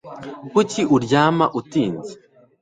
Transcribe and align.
Kuki 0.51 0.81
uryama 0.95 1.45
utinze 1.59 2.13